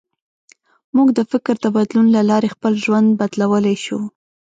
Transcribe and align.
موږ 0.95 1.07
د 1.17 1.19
فکر 1.31 1.55
د 1.63 1.67
بدلون 1.75 2.07
له 2.15 2.21
لارې 2.29 2.53
خپل 2.55 2.73
ژوند 2.83 3.07
بدلولی 3.19 3.75
شو. 3.85 3.99